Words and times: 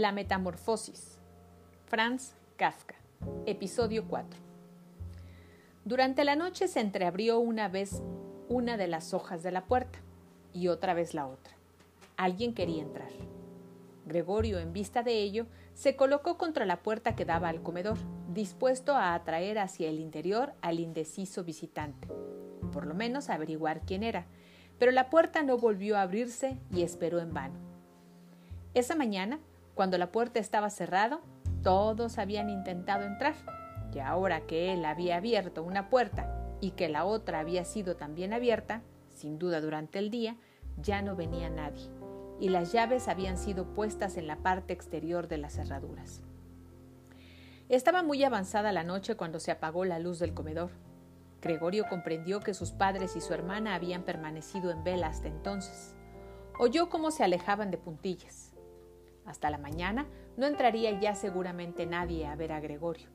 La 0.00 0.12
Metamorfosis. 0.12 1.18
Franz 1.84 2.32
Kafka. 2.56 2.94
Episodio 3.44 4.08
4. 4.08 4.40
Durante 5.84 6.24
la 6.24 6.36
noche 6.36 6.68
se 6.68 6.80
entreabrió 6.80 7.38
una 7.38 7.68
vez 7.68 8.02
una 8.48 8.78
de 8.78 8.86
las 8.86 9.12
hojas 9.12 9.42
de 9.42 9.52
la 9.52 9.66
puerta 9.66 9.98
y 10.54 10.68
otra 10.68 10.94
vez 10.94 11.12
la 11.12 11.26
otra. 11.26 11.52
Alguien 12.16 12.54
quería 12.54 12.80
entrar. 12.80 13.10
Gregorio, 14.06 14.58
en 14.58 14.72
vista 14.72 15.02
de 15.02 15.18
ello, 15.18 15.44
se 15.74 15.96
colocó 15.96 16.38
contra 16.38 16.64
la 16.64 16.80
puerta 16.80 17.14
que 17.14 17.26
daba 17.26 17.50
al 17.50 17.62
comedor, 17.62 17.98
dispuesto 18.32 18.94
a 18.94 19.12
atraer 19.12 19.58
hacia 19.58 19.90
el 19.90 20.00
interior 20.00 20.54
al 20.62 20.80
indeciso 20.80 21.44
visitante, 21.44 22.08
por 22.72 22.86
lo 22.86 22.94
menos 22.94 23.28
averiguar 23.28 23.82
quién 23.82 24.02
era, 24.02 24.24
pero 24.78 24.92
la 24.92 25.10
puerta 25.10 25.42
no 25.42 25.58
volvió 25.58 25.98
a 25.98 26.02
abrirse 26.02 26.56
y 26.74 26.84
esperó 26.84 27.18
en 27.18 27.34
vano. 27.34 27.58
Esa 28.72 28.94
mañana 28.94 29.40
cuando 29.80 29.96
la 29.96 30.12
puerta 30.12 30.40
estaba 30.40 30.68
cerrada, 30.68 31.20
todos 31.62 32.18
habían 32.18 32.50
intentado 32.50 33.06
entrar, 33.06 33.32
y 33.94 34.00
ahora 34.00 34.42
que 34.42 34.74
él 34.74 34.84
había 34.84 35.16
abierto 35.16 35.62
una 35.62 35.88
puerta 35.88 36.54
y 36.60 36.72
que 36.72 36.90
la 36.90 37.06
otra 37.06 37.38
había 37.38 37.64
sido 37.64 37.96
también 37.96 38.34
abierta, 38.34 38.82
sin 39.08 39.38
duda 39.38 39.62
durante 39.62 39.98
el 39.98 40.10
día, 40.10 40.36
ya 40.76 41.00
no 41.00 41.16
venía 41.16 41.48
nadie, 41.48 41.88
y 42.38 42.50
las 42.50 42.72
llaves 42.72 43.08
habían 43.08 43.38
sido 43.38 43.72
puestas 43.72 44.18
en 44.18 44.26
la 44.26 44.36
parte 44.36 44.74
exterior 44.74 45.28
de 45.28 45.38
las 45.38 45.54
cerraduras. 45.54 46.20
Estaba 47.70 48.02
muy 48.02 48.22
avanzada 48.22 48.72
la 48.72 48.84
noche 48.84 49.16
cuando 49.16 49.40
se 49.40 49.50
apagó 49.50 49.86
la 49.86 49.98
luz 49.98 50.18
del 50.18 50.34
comedor. 50.34 50.72
Gregorio 51.40 51.86
comprendió 51.88 52.40
que 52.40 52.52
sus 52.52 52.70
padres 52.70 53.16
y 53.16 53.22
su 53.22 53.32
hermana 53.32 53.76
habían 53.76 54.02
permanecido 54.02 54.72
en 54.72 54.84
vela 54.84 55.06
hasta 55.06 55.28
entonces. 55.28 55.94
Oyó 56.58 56.90
cómo 56.90 57.10
se 57.10 57.24
alejaban 57.24 57.70
de 57.70 57.78
puntillas. 57.78 58.49
Hasta 59.24 59.50
la 59.50 59.58
mañana 59.58 60.06
no 60.36 60.46
entraría 60.46 60.98
ya 60.98 61.14
seguramente 61.14 61.86
nadie 61.86 62.26
a 62.26 62.36
ver 62.36 62.52
a 62.52 62.60
Gregorio. 62.60 63.08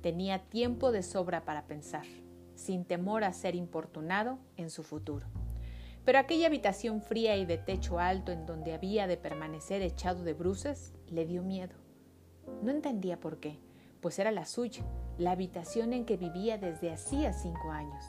Tenía 0.00 0.38
tiempo 0.38 0.92
de 0.92 1.02
sobra 1.02 1.44
para 1.44 1.66
pensar, 1.66 2.06
sin 2.54 2.84
temor 2.84 3.24
a 3.24 3.32
ser 3.32 3.54
importunado 3.54 4.38
en 4.56 4.70
su 4.70 4.82
futuro. 4.82 5.26
Pero 6.04 6.18
aquella 6.18 6.48
habitación 6.48 7.00
fría 7.00 7.36
y 7.36 7.46
de 7.46 7.56
techo 7.56 7.98
alto 7.98 8.30
en 8.30 8.44
donde 8.44 8.74
había 8.74 9.06
de 9.06 9.16
permanecer 9.16 9.80
echado 9.80 10.22
de 10.22 10.34
bruces 10.34 10.92
le 11.08 11.24
dio 11.24 11.42
miedo. 11.42 11.74
No 12.62 12.70
entendía 12.70 13.18
por 13.18 13.40
qué, 13.40 13.58
pues 14.00 14.18
era 14.18 14.30
la 14.30 14.44
suya, 14.44 14.84
la 15.16 15.30
habitación 15.30 15.94
en 15.94 16.04
que 16.04 16.18
vivía 16.18 16.58
desde 16.58 16.92
hacía 16.92 17.32
cinco 17.32 17.70
años. 17.70 18.04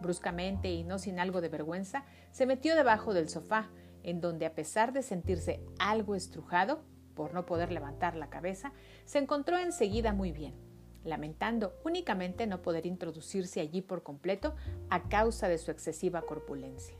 Bruscamente 0.00 0.70
y 0.70 0.84
no 0.84 0.98
sin 0.98 1.20
algo 1.20 1.40
de 1.42 1.50
vergüenza, 1.50 2.04
se 2.30 2.46
metió 2.46 2.74
debajo 2.74 3.12
del 3.12 3.28
sofá, 3.28 3.70
en 4.02 4.20
donde 4.20 4.46
a 4.46 4.54
pesar 4.54 4.92
de 4.92 5.02
sentirse 5.02 5.60
algo 5.78 6.14
estrujado, 6.14 6.80
por 7.14 7.34
no 7.34 7.46
poder 7.46 7.72
levantar 7.72 8.16
la 8.16 8.30
cabeza, 8.30 8.72
se 9.04 9.18
encontró 9.18 9.58
enseguida 9.58 10.12
muy 10.12 10.32
bien, 10.32 10.54
lamentando 11.04 11.74
únicamente 11.84 12.46
no 12.46 12.62
poder 12.62 12.86
introducirse 12.86 13.60
allí 13.60 13.82
por 13.82 14.02
completo 14.02 14.54
a 14.88 15.08
causa 15.08 15.48
de 15.48 15.58
su 15.58 15.70
excesiva 15.70 16.22
corpulencia. 16.22 16.96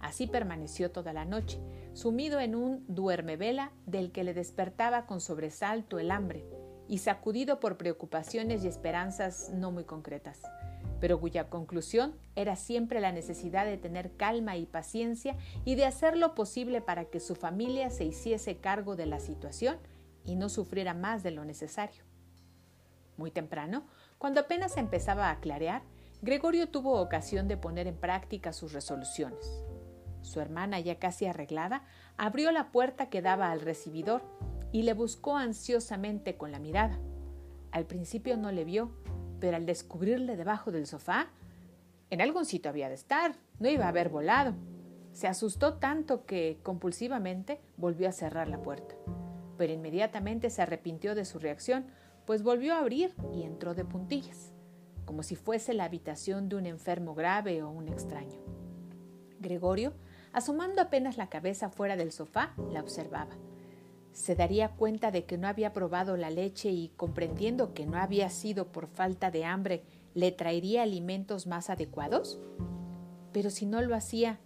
Así 0.00 0.26
permaneció 0.28 0.92
toda 0.92 1.12
la 1.12 1.24
noche, 1.24 1.60
sumido 1.92 2.38
en 2.38 2.54
un 2.54 2.84
duermevela 2.86 3.72
del 3.86 4.12
que 4.12 4.22
le 4.22 4.34
despertaba 4.34 5.06
con 5.06 5.20
sobresalto 5.20 5.98
el 5.98 6.12
hambre 6.12 6.44
y 6.86 6.98
sacudido 6.98 7.58
por 7.58 7.76
preocupaciones 7.76 8.64
y 8.64 8.68
esperanzas 8.68 9.50
no 9.52 9.72
muy 9.72 9.84
concretas 9.84 10.40
pero 11.00 11.20
cuya 11.20 11.48
conclusión 11.48 12.14
era 12.34 12.56
siempre 12.56 13.00
la 13.00 13.12
necesidad 13.12 13.64
de 13.64 13.78
tener 13.78 14.16
calma 14.16 14.56
y 14.56 14.66
paciencia 14.66 15.36
y 15.64 15.74
de 15.74 15.84
hacer 15.84 16.16
lo 16.16 16.34
posible 16.34 16.80
para 16.80 17.06
que 17.06 17.20
su 17.20 17.34
familia 17.34 17.90
se 17.90 18.04
hiciese 18.04 18.56
cargo 18.56 18.96
de 18.96 19.06
la 19.06 19.20
situación 19.20 19.78
y 20.24 20.36
no 20.36 20.48
sufriera 20.48 20.94
más 20.94 21.22
de 21.22 21.30
lo 21.30 21.44
necesario. 21.44 22.04
Muy 23.16 23.30
temprano, 23.30 23.86
cuando 24.18 24.40
apenas 24.40 24.76
empezaba 24.76 25.30
a 25.30 25.40
clarear, 25.40 25.82
Gregorio 26.20 26.68
tuvo 26.68 27.00
ocasión 27.00 27.48
de 27.48 27.56
poner 27.56 27.86
en 27.86 27.96
práctica 27.96 28.52
sus 28.52 28.72
resoluciones. 28.72 29.62
Su 30.22 30.40
hermana, 30.40 30.80
ya 30.80 30.98
casi 30.98 31.26
arreglada, 31.26 31.84
abrió 32.16 32.50
la 32.50 32.70
puerta 32.72 33.08
que 33.08 33.22
daba 33.22 33.50
al 33.50 33.60
recibidor 33.60 34.22
y 34.72 34.82
le 34.82 34.92
buscó 34.92 35.36
ansiosamente 35.36 36.36
con 36.36 36.52
la 36.52 36.58
mirada. 36.58 36.98
Al 37.70 37.86
principio 37.86 38.36
no 38.36 38.50
le 38.50 38.64
vio, 38.64 38.92
pero 39.40 39.56
al 39.56 39.66
descubrirle 39.66 40.36
debajo 40.36 40.70
del 40.70 40.86
sofá, 40.86 41.30
en 42.10 42.20
algún 42.20 42.44
sitio 42.44 42.70
había 42.70 42.88
de 42.88 42.94
estar, 42.94 43.36
no 43.58 43.68
iba 43.68 43.84
a 43.84 43.88
haber 43.88 44.08
volado. 44.08 44.54
Se 45.12 45.26
asustó 45.26 45.74
tanto 45.74 46.24
que 46.24 46.58
compulsivamente 46.62 47.60
volvió 47.76 48.08
a 48.08 48.12
cerrar 48.12 48.48
la 48.48 48.62
puerta, 48.62 48.94
pero 49.56 49.72
inmediatamente 49.72 50.50
se 50.50 50.62
arrepintió 50.62 51.14
de 51.14 51.24
su 51.24 51.38
reacción, 51.38 51.86
pues 52.24 52.42
volvió 52.42 52.74
a 52.74 52.78
abrir 52.78 53.14
y 53.32 53.42
entró 53.42 53.74
de 53.74 53.84
puntillas, 53.84 54.52
como 55.04 55.22
si 55.22 55.34
fuese 55.36 55.74
la 55.74 55.84
habitación 55.84 56.48
de 56.48 56.56
un 56.56 56.66
enfermo 56.66 57.14
grave 57.14 57.62
o 57.62 57.70
un 57.70 57.88
extraño. 57.88 58.38
Gregorio, 59.40 59.92
asomando 60.32 60.82
apenas 60.82 61.16
la 61.16 61.28
cabeza 61.28 61.70
fuera 61.70 61.96
del 61.96 62.12
sofá, 62.12 62.54
la 62.70 62.80
observaba 62.80 63.36
se 64.12 64.34
daría 64.34 64.70
cuenta 64.70 65.10
de 65.10 65.24
que 65.24 65.38
no 65.38 65.48
había 65.48 65.72
probado 65.72 66.16
la 66.16 66.30
leche 66.30 66.70
y, 66.70 66.88
comprendiendo 66.96 67.74
que 67.74 67.86
no 67.86 67.98
había 67.98 68.30
sido 68.30 68.66
por 68.66 68.86
falta 68.86 69.30
de 69.30 69.44
hambre, 69.44 69.82
le 70.14 70.32
traería 70.32 70.82
alimentos 70.82 71.46
más 71.46 71.70
adecuados? 71.70 72.40
Pero 73.32 73.50
si 73.50 73.66
no 73.66 73.80
lo 73.82 73.94
hacía, 73.94 74.40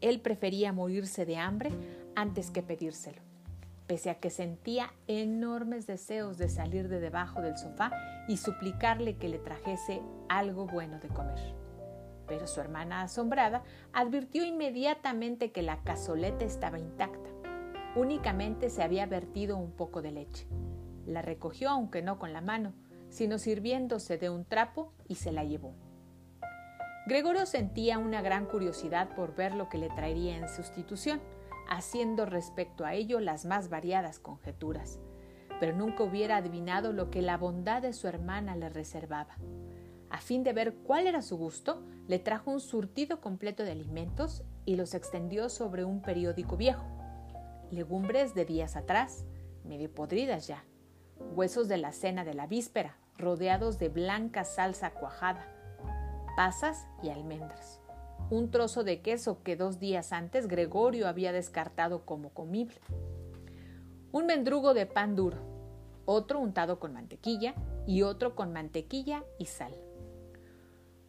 él 0.00 0.20
prefería 0.20 0.72
morirse 0.72 1.26
de 1.26 1.36
hambre 1.36 1.70
antes 2.14 2.50
que 2.50 2.62
pedírselo, 2.62 3.20
pese 3.86 4.10
a 4.10 4.20
que 4.20 4.30
sentía 4.30 4.92
enormes 5.06 5.86
deseos 5.86 6.38
de 6.38 6.48
salir 6.48 6.88
de 6.88 7.00
debajo 7.00 7.40
del 7.40 7.56
sofá 7.58 7.90
y 8.28 8.36
suplicarle 8.36 9.16
que 9.16 9.28
le 9.28 9.38
trajese 9.38 10.02
algo 10.28 10.66
bueno 10.66 11.00
de 11.00 11.08
comer. 11.08 11.54
Pero 12.28 12.46
su 12.46 12.60
hermana 12.60 13.02
asombrada 13.02 13.62
advirtió 13.92 14.44
inmediatamente 14.44 15.50
que 15.50 15.62
la 15.62 15.82
cazoleta 15.82 16.44
estaba 16.44 16.78
intacta 16.78 17.27
Únicamente 17.96 18.68
se 18.68 18.82
había 18.82 19.06
vertido 19.06 19.56
un 19.56 19.72
poco 19.72 20.02
de 20.02 20.12
leche. 20.12 20.46
La 21.06 21.22
recogió, 21.22 21.70
aunque 21.70 22.02
no 22.02 22.18
con 22.18 22.32
la 22.32 22.42
mano, 22.42 22.74
sino 23.08 23.38
sirviéndose 23.38 24.18
de 24.18 24.28
un 24.28 24.44
trapo 24.44 24.92
y 25.08 25.14
se 25.14 25.32
la 25.32 25.44
llevó. 25.44 25.74
Gregorio 27.06 27.46
sentía 27.46 27.98
una 27.98 28.20
gran 28.20 28.44
curiosidad 28.44 29.14
por 29.14 29.34
ver 29.34 29.54
lo 29.54 29.70
que 29.70 29.78
le 29.78 29.88
traería 29.88 30.36
en 30.36 30.48
sustitución, 30.48 31.20
haciendo 31.70 32.26
respecto 32.26 32.84
a 32.84 32.92
ello 32.92 33.20
las 33.20 33.46
más 33.46 33.70
variadas 33.70 34.18
conjeturas, 34.18 35.00
pero 35.58 35.74
nunca 35.74 36.04
hubiera 36.04 36.36
adivinado 36.36 36.92
lo 36.92 37.10
que 37.10 37.22
la 37.22 37.38
bondad 37.38 37.80
de 37.80 37.94
su 37.94 38.06
hermana 38.06 38.56
le 38.56 38.68
reservaba. 38.68 39.36
A 40.10 40.20
fin 40.20 40.44
de 40.44 40.52
ver 40.52 40.74
cuál 40.74 41.06
era 41.06 41.22
su 41.22 41.38
gusto, 41.38 41.82
le 42.06 42.18
trajo 42.18 42.50
un 42.50 42.60
surtido 42.60 43.22
completo 43.22 43.62
de 43.64 43.72
alimentos 43.72 44.44
y 44.66 44.76
los 44.76 44.92
extendió 44.92 45.48
sobre 45.48 45.84
un 45.84 46.02
periódico 46.02 46.58
viejo 46.58 46.97
legumbres 47.70 48.34
de 48.34 48.44
días 48.44 48.76
atrás, 48.76 49.24
medio 49.64 49.92
podridas 49.92 50.46
ya, 50.46 50.64
huesos 51.34 51.68
de 51.68 51.78
la 51.78 51.92
cena 51.92 52.24
de 52.24 52.34
la 52.34 52.46
víspera, 52.46 52.96
rodeados 53.16 53.78
de 53.78 53.88
blanca 53.88 54.44
salsa 54.44 54.92
cuajada, 54.92 55.46
pasas 56.36 56.86
y 57.02 57.10
almendras, 57.10 57.80
un 58.30 58.50
trozo 58.50 58.84
de 58.84 59.02
queso 59.02 59.42
que 59.42 59.56
dos 59.56 59.78
días 59.78 60.12
antes 60.12 60.48
Gregorio 60.48 61.08
había 61.08 61.32
descartado 61.32 62.04
como 62.06 62.30
comible, 62.30 62.80
un 64.12 64.26
mendrugo 64.26 64.72
de 64.72 64.86
pan 64.86 65.16
duro, 65.16 65.38
otro 66.06 66.40
untado 66.40 66.78
con 66.78 66.94
mantequilla 66.94 67.54
y 67.86 68.02
otro 68.02 68.34
con 68.34 68.52
mantequilla 68.52 69.24
y 69.38 69.46
sal. 69.46 69.74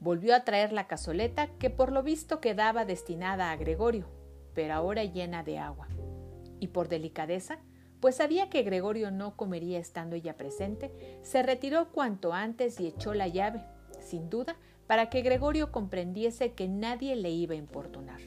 Volvió 0.01 0.35
a 0.35 0.43
traer 0.43 0.71
la 0.71 0.87
cazoleta 0.87 1.47
que 1.57 1.69
por 1.69 1.91
lo 1.91 2.03
visto 2.03 2.39
quedaba 2.39 2.85
destinada 2.85 3.51
a 3.51 3.55
Gregorio, 3.55 4.07
pero 4.53 4.73
ahora 4.73 5.03
llena 5.03 5.43
de 5.43 5.59
agua 5.59 5.87
y 6.59 6.67
por 6.67 6.87
delicadeza, 6.87 7.59
pues 7.99 8.15
sabía 8.15 8.49
que 8.49 8.63
Gregorio 8.63 9.11
no 9.11 9.35
comería 9.35 9.79
estando 9.79 10.15
ella 10.15 10.37
presente, 10.37 11.19
se 11.21 11.43
retiró 11.43 11.91
cuanto 11.91 12.33
antes 12.33 12.79
y 12.79 12.87
echó 12.87 13.13
la 13.13 13.27
llave, 13.27 13.63
sin 13.99 14.29
duda, 14.29 14.57
para 14.87 15.09
que 15.09 15.21
Gregorio 15.21 15.71
comprendiese 15.71 16.53
que 16.53 16.67
nadie 16.67 17.15
le 17.15 17.29
iba 17.29 17.53
a 17.53 17.57
importunar. 17.57 18.21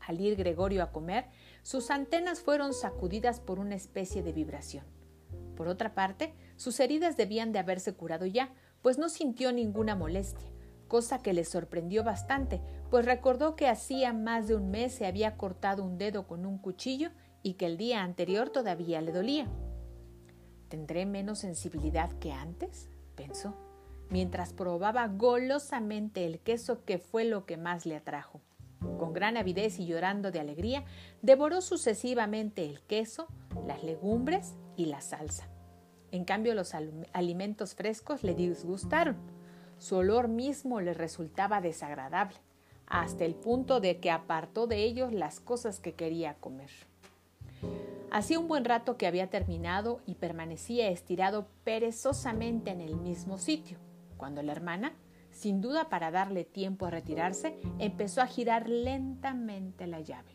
Al 0.00 0.20
ir 0.20 0.36
Gregorio 0.36 0.82
a 0.82 0.92
comer, 0.92 1.26
sus 1.62 1.90
antenas 1.90 2.40
fueron 2.40 2.74
sacudidas 2.74 3.40
por 3.40 3.58
una 3.58 3.74
especie 3.74 4.22
de 4.22 4.32
vibración. 4.32 4.84
Por 5.56 5.68
otra 5.68 5.94
parte, 5.94 6.34
sus 6.56 6.78
heridas 6.80 7.16
debían 7.16 7.52
de 7.52 7.58
haberse 7.58 7.94
curado 7.94 8.26
ya, 8.26 8.52
pues 8.82 8.98
no 8.98 9.08
sintió 9.08 9.52
ninguna 9.52 9.96
molestia, 9.96 10.48
cosa 10.94 11.18
que 11.18 11.32
le 11.32 11.42
sorprendió 11.42 12.04
bastante, 12.04 12.60
pues 12.88 13.04
recordó 13.04 13.56
que 13.56 13.66
hacía 13.66 14.12
más 14.12 14.46
de 14.46 14.54
un 14.54 14.70
mes 14.70 14.94
se 14.94 15.06
había 15.06 15.36
cortado 15.36 15.82
un 15.82 15.98
dedo 15.98 16.28
con 16.28 16.46
un 16.46 16.56
cuchillo 16.56 17.10
y 17.42 17.54
que 17.54 17.66
el 17.66 17.76
día 17.76 18.04
anterior 18.04 18.50
todavía 18.50 19.00
le 19.00 19.10
dolía. 19.10 19.48
¿Tendré 20.68 21.04
menos 21.04 21.40
sensibilidad 21.40 22.12
que 22.20 22.30
antes? 22.30 22.90
pensó, 23.16 23.56
mientras 24.08 24.52
probaba 24.52 25.08
golosamente 25.08 26.26
el 26.26 26.38
queso 26.38 26.84
que 26.84 26.98
fue 26.98 27.24
lo 27.24 27.44
que 27.44 27.56
más 27.56 27.86
le 27.86 27.96
atrajo. 27.96 28.40
Con 28.78 29.12
gran 29.12 29.36
avidez 29.36 29.80
y 29.80 29.86
llorando 29.86 30.30
de 30.30 30.38
alegría, 30.38 30.84
devoró 31.22 31.60
sucesivamente 31.60 32.64
el 32.64 32.82
queso, 32.82 33.26
las 33.66 33.82
legumbres 33.82 34.54
y 34.76 34.86
la 34.86 35.00
salsa. 35.00 35.48
En 36.12 36.24
cambio, 36.24 36.54
los 36.54 36.72
alimentos 37.12 37.74
frescos 37.74 38.22
le 38.22 38.36
disgustaron. 38.36 39.33
Su 39.84 39.96
olor 39.96 40.28
mismo 40.28 40.80
le 40.80 40.94
resultaba 40.94 41.60
desagradable, 41.60 42.36
hasta 42.86 43.26
el 43.26 43.34
punto 43.34 43.80
de 43.80 44.00
que 44.00 44.10
apartó 44.10 44.66
de 44.66 44.82
ellos 44.82 45.12
las 45.12 45.40
cosas 45.40 45.78
que 45.78 45.92
quería 45.92 46.36
comer. 46.40 46.70
Hacía 48.10 48.38
un 48.38 48.48
buen 48.48 48.64
rato 48.64 48.96
que 48.96 49.06
había 49.06 49.28
terminado 49.28 50.00
y 50.06 50.14
permanecía 50.14 50.88
estirado 50.88 51.48
perezosamente 51.64 52.70
en 52.70 52.80
el 52.80 52.96
mismo 52.96 53.36
sitio, 53.36 53.76
cuando 54.16 54.42
la 54.42 54.52
hermana, 54.52 54.94
sin 55.30 55.60
duda 55.60 55.90
para 55.90 56.10
darle 56.10 56.44
tiempo 56.44 56.86
a 56.86 56.90
retirarse, 56.90 57.54
empezó 57.78 58.22
a 58.22 58.26
girar 58.26 58.70
lentamente 58.70 59.86
la 59.86 60.00
llave. 60.00 60.34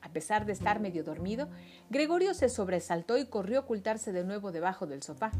A 0.00 0.10
pesar 0.10 0.46
de 0.46 0.52
estar 0.52 0.78
medio 0.78 1.02
dormido, 1.02 1.48
Gregorio 1.90 2.34
se 2.34 2.48
sobresaltó 2.48 3.18
y 3.18 3.26
corrió 3.26 3.58
a 3.58 3.62
ocultarse 3.62 4.12
de 4.12 4.22
nuevo 4.22 4.52
debajo 4.52 4.86
del 4.86 5.02
sofá, 5.02 5.32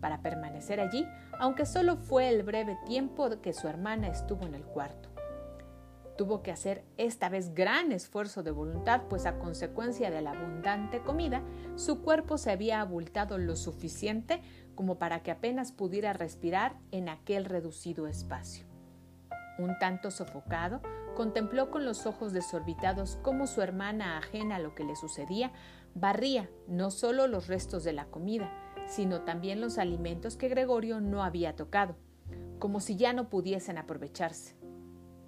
para 0.00 0.22
permanecer 0.22 0.80
allí, 0.80 1.06
aunque 1.38 1.66
solo 1.66 1.96
fue 1.96 2.28
el 2.28 2.42
breve 2.42 2.78
tiempo 2.86 3.28
que 3.40 3.52
su 3.52 3.68
hermana 3.68 4.08
estuvo 4.08 4.46
en 4.46 4.54
el 4.54 4.64
cuarto. 4.64 5.08
Tuvo 6.16 6.42
que 6.42 6.50
hacer 6.50 6.84
esta 6.96 7.28
vez 7.28 7.54
gran 7.54 7.92
esfuerzo 7.92 8.42
de 8.42 8.50
voluntad, 8.50 9.02
pues 9.08 9.24
a 9.24 9.38
consecuencia 9.38 10.10
de 10.10 10.20
la 10.20 10.32
abundante 10.32 11.00
comida, 11.00 11.42
su 11.76 12.02
cuerpo 12.02 12.38
se 12.38 12.50
había 12.50 12.80
abultado 12.80 13.38
lo 13.38 13.54
suficiente 13.54 14.42
como 14.74 14.98
para 14.98 15.22
que 15.22 15.30
apenas 15.30 15.70
pudiera 15.70 16.12
respirar 16.12 16.76
en 16.90 17.08
aquel 17.08 17.44
reducido 17.44 18.08
espacio. 18.08 18.66
Un 19.58 19.78
tanto 19.78 20.10
sofocado, 20.10 20.80
contempló 21.16 21.70
con 21.70 21.84
los 21.84 22.06
ojos 22.06 22.32
desorbitados 22.32 23.18
cómo 23.22 23.46
su 23.46 23.60
hermana, 23.60 24.18
ajena 24.18 24.56
a 24.56 24.60
lo 24.60 24.74
que 24.76 24.84
le 24.84 24.94
sucedía, 24.94 25.52
barría 25.94 26.48
no 26.68 26.90
solo 26.90 27.26
los 27.26 27.48
restos 27.48 27.82
de 27.82 27.92
la 27.92 28.06
comida, 28.06 28.52
sino 28.88 29.22
también 29.22 29.60
los 29.60 29.78
alimentos 29.78 30.36
que 30.36 30.48
Gregorio 30.48 31.00
no 31.00 31.22
había 31.22 31.54
tocado, 31.54 31.96
como 32.58 32.80
si 32.80 32.96
ya 32.96 33.12
no 33.12 33.28
pudiesen 33.28 33.78
aprovecharse 33.78 34.58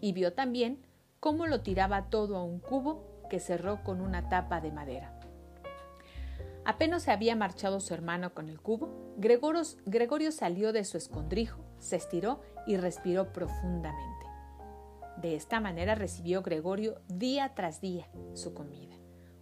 y 0.00 0.12
vio 0.12 0.32
también 0.32 0.86
cómo 1.20 1.46
lo 1.46 1.62
tiraba 1.62 2.08
todo 2.08 2.36
a 2.36 2.44
un 2.44 2.58
cubo 2.60 3.04
que 3.28 3.40
cerró 3.40 3.84
con 3.84 4.00
una 4.00 4.28
tapa 4.28 4.60
de 4.60 4.72
madera. 4.72 5.16
Apenas 6.64 7.04
se 7.04 7.10
había 7.10 7.36
marchado 7.36 7.80
su 7.80 7.94
hermano 7.94 8.34
con 8.34 8.48
el 8.48 8.60
cubo, 8.60 9.14
Gregorio, 9.16 9.62
Gregorio 9.86 10.32
salió 10.32 10.72
de 10.72 10.84
su 10.84 10.98
escondrijo, 10.98 11.64
se 11.78 11.96
estiró 11.96 12.40
y 12.66 12.76
respiró 12.76 13.32
profundamente. 13.32 14.26
De 15.16 15.36
esta 15.36 15.60
manera 15.60 15.94
recibió 15.94 16.42
Gregorio 16.42 17.00
día 17.08 17.52
tras 17.54 17.80
día 17.80 18.08
su 18.34 18.54
comida. 18.54 18.96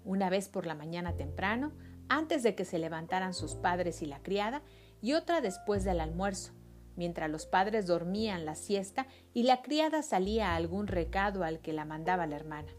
Una 0.04 0.30
vez 0.30 0.48
por 0.48 0.66
la 0.66 0.74
mañana 0.74 1.16
temprano, 1.16 1.72
antes 2.08 2.42
de 2.42 2.54
que 2.54 2.64
se 2.64 2.78
levantaran 2.78 3.34
sus 3.34 3.54
padres 3.54 4.02
y 4.02 4.06
la 4.06 4.22
criada, 4.22 4.62
y 5.00 5.12
otra 5.12 5.40
después 5.40 5.84
del 5.84 6.00
almuerzo, 6.00 6.52
mientras 6.96 7.30
los 7.30 7.46
padres 7.46 7.86
dormían 7.86 8.44
la 8.44 8.56
siesta 8.56 9.06
y 9.32 9.44
la 9.44 9.62
criada 9.62 10.02
salía 10.02 10.52
a 10.52 10.56
algún 10.56 10.88
recado 10.88 11.44
al 11.44 11.60
que 11.60 11.72
la 11.72 11.84
mandaba 11.84 12.26
la 12.26 12.36
hermana. 12.36 12.72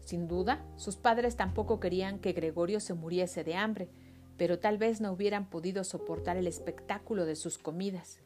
Sin 0.00 0.26
duda, 0.26 0.64
sus 0.76 0.96
padres 0.96 1.36
tampoco 1.36 1.80
querían 1.80 2.18
que 2.18 2.32
Gregorio 2.32 2.80
se 2.80 2.94
muriese 2.94 3.44
de 3.44 3.56
hambre, 3.56 3.90
pero 4.38 4.58
tal 4.58 4.78
vez 4.78 5.02
no 5.02 5.12
hubieran 5.12 5.50
podido 5.50 5.84
soportar 5.84 6.38
el 6.38 6.46
espectáculo 6.46 7.26
de 7.26 7.36
sus 7.36 7.58
comidas, 7.58 8.20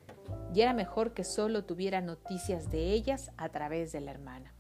y 0.54 0.60
era 0.60 0.74
mejor 0.74 1.12
que 1.14 1.24
solo 1.24 1.64
tuviera 1.64 2.00
noticias 2.00 2.70
de 2.70 2.92
ellas 2.92 3.32
a 3.36 3.48
través 3.48 3.90
de 3.90 4.00
la 4.00 4.12
hermana. 4.12 4.54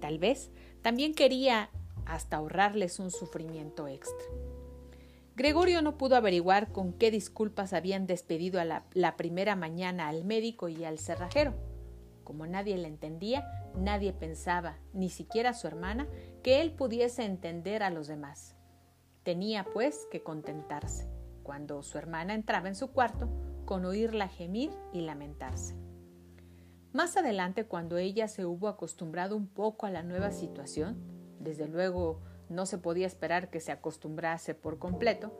Tal 0.00 0.18
vez 0.18 0.50
también 0.82 1.14
quería 1.14 1.70
hasta 2.06 2.38
ahorrarles 2.38 2.98
un 2.98 3.12
sufrimiento 3.12 3.86
extra. 3.86 4.26
Gregorio 5.34 5.80
no 5.80 5.96
pudo 5.96 6.16
averiguar 6.16 6.72
con 6.72 6.92
qué 6.92 7.10
disculpas 7.10 7.72
habían 7.72 8.06
despedido 8.06 8.60
a 8.60 8.64
la, 8.64 9.16
primera 9.16 9.56
mañana 9.56 10.08
al 10.08 10.24
médico 10.24 10.68
y 10.68 10.84
al 10.84 10.98
cerrajero. 10.98 11.54
Como 12.22 12.46
nadie 12.46 12.76
le 12.76 12.88
entendía, 12.88 13.46
nadie 13.74 14.12
pensaba, 14.12 14.76
ni 14.92 15.08
siquiera 15.08 15.54
su 15.54 15.66
hermana, 15.66 16.06
que 16.42 16.60
él 16.60 16.72
pudiese 16.72 17.24
entender 17.24 17.82
a 17.82 17.90
los 17.90 18.08
demás. 18.08 18.56
Tenía, 19.22 19.64
pues, 19.64 20.06
que 20.10 20.22
contentarse, 20.22 21.08
cuando 21.42 21.82
su 21.82 21.96
hermana 21.96 22.34
entraba 22.34 22.68
en 22.68 22.74
su 22.74 22.92
cuarto, 22.92 23.28
con 23.64 23.86
oírla 23.86 24.28
gemir 24.28 24.70
y 24.92 25.00
lamentarse. 25.00 25.76
Más 26.92 27.16
adelante, 27.16 27.64
cuando 27.64 27.96
ella 27.96 28.28
se 28.28 28.44
hubo 28.44 28.68
acostumbrado 28.68 29.34
un 29.34 29.46
poco 29.46 29.86
a 29.86 29.90
la 29.90 30.02
nueva 30.02 30.30
situación, 30.30 30.98
desde 31.40 31.66
luego 31.66 32.20
no 32.52 32.66
se 32.66 32.78
podía 32.78 33.06
esperar 33.06 33.50
que 33.50 33.60
se 33.60 33.72
acostumbrase 33.72 34.54
por 34.54 34.78
completo, 34.78 35.32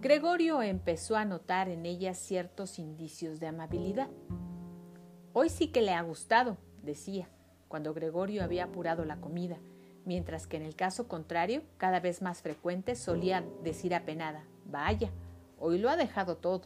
Gregorio 0.00 0.62
empezó 0.62 1.16
a 1.16 1.24
notar 1.24 1.68
en 1.68 1.86
ella 1.86 2.14
ciertos 2.14 2.78
indicios 2.78 3.38
de 3.38 3.46
amabilidad. 3.46 4.08
Hoy 5.32 5.48
sí 5.48 5.68
que 5.68 5.82
le 5.82 5.92
ha 5.92 6.02
gustado, 6.02 6.58
decía, 6.82 7.28
cuando 7.68 7.94
Gregorio 7.94 8.42
había 8.42 8.64
apurado 8.64 9.04
la 9.04 9.20
comida, 9.20 9.58
mientras 10.04 10.46
que 10.46 10.56
en 10.56 10.62
el 10.62 10.74
caso 10.74 11.08
contrario, 11.08 11.62
cada 11.78 12.00
vez 12.00 12.20
más 12.20 12.42
frecuente, 12.42 12.96
solía 12.96 13.44
decir 13.62 13.94
apenada, 13.94 14.44
vaya, 14.66 15.10
hoy 15.58 15.78
lo 15.78 15.88
ha 15.88 15.96
dejado 15.96 16.36
todo. 16.36 16.62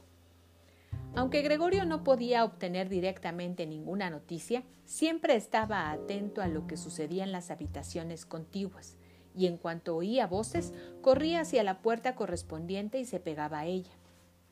Aunque 1.15 1.43
Gregorio 1.43 1.85
no 1.85 2.05
podía 2.05 2.45
obtener 2.45 2.89
directamente 2.89 3.67
ninguna 3.67 4.11
noticia, 4.11 4.65
siempre 4.85 5.37
estaba 5.37 5.91
atento 5.91 6.43
a 6.43 6.49
lo 6.49 6.67
que 6.67 6.77
sucedía 6.77 7.25
en 7.25 7.33
las 7.33 7.51
habitaciones 7.51 8.27
contiguas, 8.27 8.97
y 9.37 9.47
en 9.47 9.59
cuanto 9.59 9.97
oía 9.97 10.27
voces, 10.27 10.73
corría 11.03 11.43
hacia 11.43 11.63
la 11.63 11.83
puerta 11.83 12.15
correspondiente 12.15 12.99
y 12.99 13.05
se 13.05 13.21
pegaba 13.21 13.61
a 13.61 13.67
ella. 13.67 13.93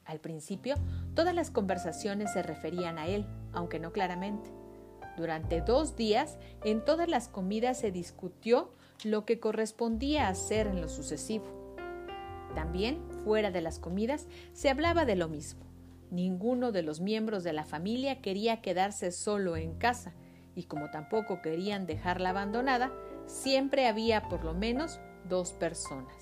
Al 0.05 0.21
principio, 0.21 0.75
todas 1.15 1.35
las 1.35 1.51
conversaciones 1.51 2.33
se 2.33 2.43
referían 2.43 2.99
a 2.99 3.07
él, 3.07 3.27
aunque 3.53 3.79
no 3.79 3.93
claramente. 3.93 4.51
Durante 5.17 5.61
dos 5.61 5.97
días, 5.97 6.39
en 6.65 6.85
todas 6.85 7.09
las 7.09 7.29
comidas 7.29 7.79
se 7.79 7.91
discutió 7.91 8.73
lo 9.05 9.25
que 9.25 9.41
correspondía 9.41 10.29
hacer 10.29 10.67
en 10.67 10.81
lo 10.81 10.89
sucesivo. 10.89 11.45
También, 12.55 13.01
fuera 13.25 13.51
de 13.51 13.63
las 13.63 13.79
comidas, 13.79 14.29
se 14.53 14.69
hablaba 14.69 15.05
de 15.05 15.17
lo 15.17 15.29
mismo. 15.29 15.65
Ninguno 16.11 16.71
de 16.71 16.83
los 16.83 17.01
miembros 17.01 17.43
de 17.43 17.53
la 17.53 17.65
familia 17.65 18.21
quería 18.21 18.61
quedarse 18.61 19.11
solo 19.11 19.57
en 19.57 19.75
casa, 19.75 20.13
y 20.55 20.65
como 20.65 20.91
tampoco 20.91 21.43
querían 21.43 21.87
dejarla 21.87 22.31
abandonada, 22.31 22.93
siempre 23.27 23.87
había 23.87 24.29
por 24.29 24.45
lo 24.45 24.55
menos 24.55 25.01
dos 25.29 25.53
personas. 25.53 26.15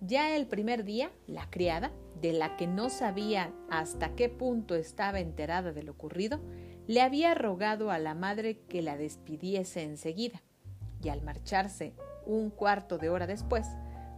Ya 0.00 0.36
el 0.36 0.46
primer 0.46 0.84
día, 0.84 1.10
la 1.26 1.48
criada, 1.50 1.92
de 2.20 2.32
la 2.32 2.56
que 2.56 2.66
no 2.66 2.90
sabía 2.90 3.52
hasta 3.70 4.14
qué 4.14 4.28
punto 4.28 4.74
estaba 4.74 5.20
enterada 5.20 5.72
de 5.72 5.82
lo 5.82 5.92
ocurrido, 5.92 6.40
le 6.86 7.02
había 7.02 7.34
rogado 7.34 7.90
a 7.90 7.98
la 7.98 8.14
madre 8.14 8.60
que 8.68 8.82
la 8.82 8.96
despidiese 8.96 9.82
enseguida, 9.82 10.42
y 11.02 11.08
al 11.08 11.22
marcharse 11.22 11.94
un 12.26 12.50
cuarto 12.50 12.98
de 12.98 13.10
hora 13.10 13.26
después, 13.26 13.66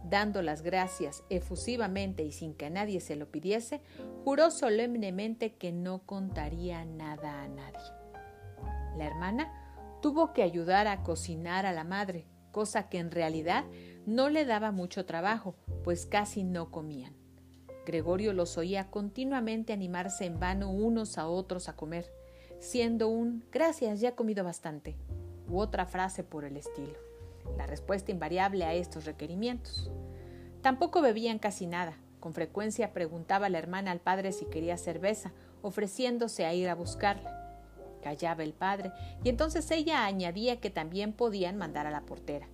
dando 0.03 0.41
las 0.41 0.61
gracias 0.61 1.23
efusivamente 1.29 2.23
y 2.23 2.31
sin 2.31 2.53
que 2.53 2.69
nadie 2.69 2.99
se 3.01 3.15
lo 3.15 3.29
pidiese, 3.31 3.81
juró 4.23 4.51
solemnemente 4.51 5.55
que 5.55 5.71
no 5.71 6.05
contaría 6.05 6.85
nada 6.85 7.43
a 7.43 7.47
nadie. 7.47 7.79
La 8.97 9.05
hermana 9.05 9.58
tuvo 10.01 10.33
que 10.33 10.43
ayudar 10.43 10.87
a 10.87 11.03
cocinar 11.03 11.65
a 11.65 11.73
la 11.73 11.83
madre, 11.83 12.25
cosa 12.51 12.89
que 12.89 12.99
en 12.99 13.11
realidad 13.11 13.65
no 14.05 14.29
le 14.29 14.45
daba 14.45 14.71
mucho 14.71 15.05
trabajo, 15.05 15.55
pues 15.83 16.05
casi 16.05 16.43
no 16.43 16.71
comían. 16.71 17.15
Gregorio 17.85 18.33
los 18.33 18.57
oía 18.57 18.89
continuamente 18.91 19.73
animarse 19.73 20.25
en 20.25 20.39
vano 20.39 20.71
unos 20.71 21.17
a 21.17 21.27
otros 21.27 21.69
a 21.69 21.75
comer, 21.75 22.11
siendo 22.59 23.07
un 23.07 23.43
gracias, 23.51 23.99
ya 23.99 24.09
he 24.09 24.15
comido 24.15 24.43
bastante, 24.43 24.95
u 25.47 25.59
otra 25.59 25.85
frase 25.85 26.23
por 26.23 26.45
el 26.45 26.57
estilo, 26.57 26.99
la 27.57 27.65
respuesta 27.65 28.11
invariable 28.11 28.65
a 28.65 28.73
estos 28.73 29.05
requerimientos. 29.05 29.89
Tampoco 30.61 31.01
bebían 31.01 31.39
casi 31.39 31.67
nada, 31.67 31.97
con 32.19 32.33
frecuencia 32.33 32.93
preguntaba 32.93 33.49
la 33.49 33.57
hermana 33.57 33.91
al 33.91 34.01
padre 34.01 34.33
si 34.33 34.45
quería 34.45 34.77
cerveza, 34.77 35.31
ofreciéndose 35.61 36.45
a 36.45 36.53
ir 36.53 36.69
a 36.69 36.75
buscarla. 36.75 37.38
Callaba 38.01 38.43
el 38.43 38.53
padre, 38.53 38.91
y 39.23 39.29
entonces 39.29 39.69
ella 39.71 40.05
añadía 40.05 40.59
que 40.59 40.69
también 40.69 41.13
podían 41.13 41.57
mandar 41.57 41.87
a 41.87 41.91
la 41.91 42.01
portera. 42.01 42.47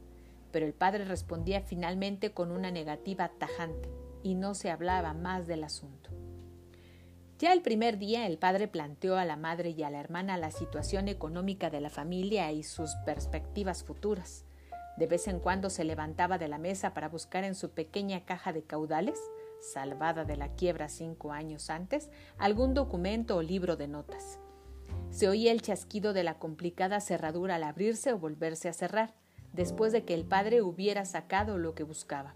Pero 0.52 0.66
el 0.66 0.74
padre 0.74 1.06
respondía 1.06 1.62
finalmente 1.62 2.32
con 2.32 2.52
una 2.52 2.72
negativa 2.72 3.30
tajante, 3.38 3.90
y 4.24 4.36
no 4.36 4.56
se 4.56 4.72
hablaba 4.72 5.14
más 5.14 5.48
del 5.48 5.64
asunto. 5.64 6.10
Ya 7.38 7.52
el 7.52 7.62
primer 7.62 7.98
día 7.98 8.25
el 8.28 8.38
padre 8.38 8.70
planteó 8.70 9.18
a 9.18 9.25
la 9.25 9.36
madre 9.36 9.72
y 9.72 9.84
a 9.84 9.90
la 9.90 10.00
hermana 10.00 10.38
la 10.38 10.52
situación 10.52 11.10
económica 11.10 11.70
de 11.70 11.82
la 11.82 11.90
familia 11.90 12.52
y 12.54 12.64
sus 12.64 12.96
perspectivas 13.06 13.84
futuras. 13.84 14.46
De 14.96 15.08
vez 15.08 15.28
en 15.28 15.42
cuando 15.42 15.70
se 15.70 15.84
levantaba 15.84 16.38
de 16.38 16.48
la 16.48 16.58
mesa 16.58 16.94
para 16.94 17.10
buscar 17.10 17.44
en 17.44 17.54
su 17.54 17.72
pequeña 17.72 18.24
caja 18.24 18.54
de 18.54 18.64
caudales, 18.64 19.20
salvada 19.60 20.24
de 20.24 20.38
la 20.38 20.56
quiebra 20.56 20.88
cinco 20.88 21.34
años 21.34 21.70
antes, 21.70 22.10
algún 22.38 22.74
documento 22.74 23.36
o 23.36 23.42
libro 23.42 23.75
de 23.75 23.90
notas. 23.90 24.40
Se 25.15 25.29
oía 25.29 25.53
el 25.53 25.62
chasquido 25.62 26.12
de 26.12 26.24
la 26.24 26.39
complicada 26.39 27.00
cerradura 27.00 27.55
al 27.55 27.63
abrirse 27.63 28.12
o 28.12 28.19
volverse 28.19 28.67
a 28.67 28.74
cerrar, 28.74 29.13
después 29.53 29.93
de 29.93 30.03
que 30.03 30.13
el 30.13 30.25
padre 30.25 30.62
hubiera 30.62 31.05
sacado 31.05 31.57
lo 31.57 31.74
que 31.74 31.84
buscaba. 31.84 32.36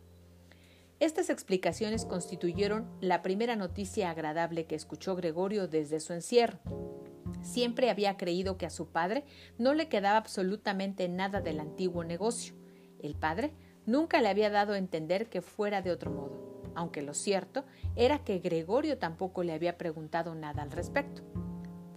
Estas 1.01 1.29
explicaciones 1.29 2.05
constituyeron 2.05 2.89
la 3.01 3.21
primera 3.21 3.57
noticia 3.57 4.09
agradable 4.09 4.65
que 4.65 4.75
escuchó 4.75 5.17
Gregorio 5.17 5.67
desde 5.67 5.99
su 5.99 6.13
encierro. 6.13 6.59
Siempre 7.41 7.89
había 7.89 8.15
creído 8.15 8.57
que 8.57 8.65
a 8.65 8.69
su 8.69 8.87
padre 8.87 9.25
no 9.57 9.73
le 9.73 9.89
quedaba 9.89 10.15
absolutamente 10.15 11.09
nada 11.09 11.41
del 11.41 11.59
antiguo 11.59 12.05
negocio. 12.05 12.55
El 13.03 13.15
padre 13.15 13.51
nunca 13.85 14.21
le 14.21 14.29
había 14.29 14.49
dado 14.49 14.71
a 14.71 14.77
entender 14.77 15.27
que 15.27 15.41
fuera 15.41 15.81
de 15.81 15.91
otro 15.91 16.11
modo, 16.11 16.63
aunque 16.75 17.01
lo 17.01 17.13
cierto 17.13 17.65
era 17.97 18.23
que 18.23 18.39
Gregorio 18.39 18.97
tampoco 18.99 19.43
le 19.43 19.51
había 19.51 19.77
preguntado 19.77 20.33
nada 20.33 20.61
al 20.61 20.71
respecto. 20.71 21.23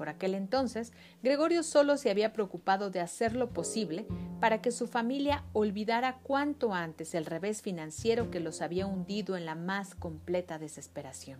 Por 0.02 0.08
aquel 0.08 0.34
entonces, 0.34 0.92
Gregorio 1.22 1.62
solo 1.62 1.96
se 1.96 2.10
había 2.10 2.32
preocupado 2.32 2.90
de 2.90 2.98
hacer 2.98 3.36
lo 3.36 3.50
posible 3.50 4.04
para 4.40 4.60
que 4.60 4.72
su 4.72 4.88
familia 4.88 5.44
olvidara 5.52 6.18
cuanto 6.24 6.74
antes 6.74 7.14
el 7.14 7.24
revés 7.24 7.62
financiero 7.62 8.28
que 8.28 8.40
los 8.40 8.62
había 8.62 8.84
hundido 8.84 9.36
en 9.36 9.46
la 9.46 9.54
más 9.54 9.94
completa 9.94 10.58
desesperación. 10.58 11.38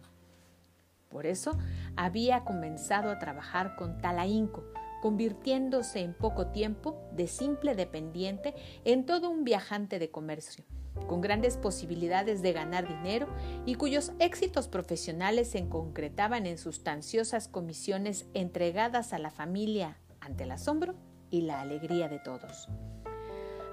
Por 1.09 1.27
eso 1.27 1.59
había 1.97 2.45
comenzado 2.45 3.11
a 3.11 3.19
trabajar 3.19 3.75
con 3.75 4.01
tal 4.01 4.21
ahínco, 4.21 4.63
convirtiéndose 5.01 5.99
en 5.99 6.15
poco 6.15 6.53
tiempo 6.53 7.11
de 7.17 7.27
simple 7.27 7.75
dependiente 7.75 8.55
en 8.85 9.07
todo 9.07 9.29
un 9.29 9.43
viajante 9.43 9.99
de 9.99 10.13
comercio, 10.13 10.65
con 11.07 11.21
grandes 11.21 11.57
posibilidades 11.57 12.43
de 12.43 12.53
ganar 12.53 12.87
dinero 12.87 13.27
y 13.67 13.75
cuyos 13.75 14.13
éxitos 14.19 14.69
profesionales 14.69 15.51
se 15.51 15.69
concretaban 15.69 16.47
en 16.47 16.59
sustanciosas 16.59 17.49
comisiones 17.49 18.27
entregadas 18.35 19.13
a 19.13 19.19
la 19.19 19.31
familia 19.31 19.99
ante 20.21 20.45
el 20.45 20.53
asombro 20.53 20.95
y 21.31 21.43
la 21.43 21.61
alegría 21.61 22.09
de 22.09 22.19
todos. 22.19 22.69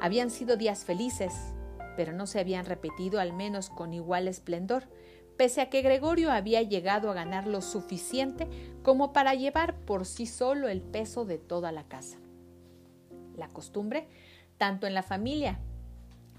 Habían 0.01 0.29
sido 0.29 0.57
días 0.57 0.85
felices, 0.85 1.33
pero 1.95 2.13
no 2.13 2.25
se 2.25 2.39
habían 2.39 2.65
repetido 2.65 3.19
al 3.19 3.33
menos 3.33 3.69
con 3.69 3.93
igual 3.93 4.27
esplendor, 4.27 4.85
pese 5.37 5.61
a 5.61 5.69
que 5.69 5.81
Gregorio 5.81 6.31
había 6.31 6.61
llegado 6.61 7.11
a 7.11 7.13
ganar 7.13 7.47
lo 7.47 7.61
suficiente 7.61 8.47
como 8.83 9.13
para 9.13 9.33
llevar 9.35 9.75
por 9.81 10.05
sí 10.05 10.25
solo 10.25 10.67
el 10.67 10.81
peso 10.81 11.25
de 11.25 11.37
toda 11.37 11.71
la 11.71 11.83
casa. 11.87 12.17
La 13.35 13.47
costumbre, 13.49 14.07
tanto 14.57 14.87
en 14.87 14.93
la 14.93 15.03
familia, 15.03 15.59